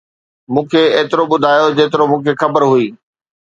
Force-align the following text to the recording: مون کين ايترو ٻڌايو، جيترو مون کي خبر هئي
مون 0.53 0.63
کين 0.71 0.85
ايترو 0.95 1.23
ٻڌايو، 1.31 1.67
جيترو 1.77 2.03
مون 2.11 2.19
کي 2.25 2.31
خبر 2.41 2.61
هئي 2.71 2.85